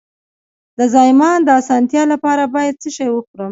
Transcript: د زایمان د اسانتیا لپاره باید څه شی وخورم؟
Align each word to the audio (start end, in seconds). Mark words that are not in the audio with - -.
د 0.77 0.79
زایمان 0.93 1.39
د 1.43 1.49
اسانتیا 1.61 2.03
لپاره 2.13 2.43
باید 2.55 2.75
څه 2.81 2.89
شی 2.95 3.07
وخورم؟ 3.11 3.49